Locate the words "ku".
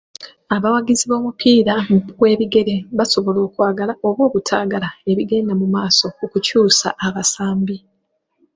6.17-6.25